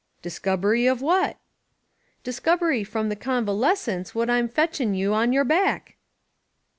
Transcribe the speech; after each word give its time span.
"Discobery 0.23 0.87
of 0.87 1.03
what?" 1.03 1.37
"Discobery 2.23 2.83
from 2.83 3.09
the 3.09 3.15
convalescence 3.15 4.15
what 4.15 4.31
am 4.31 4.49
fetching 4.49 4.95
you 4.95 5.13
on 5.13 5.31
yo'r 5.31 5.43
back." 5.43 5.97